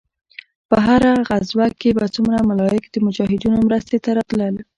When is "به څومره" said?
1.97-2.39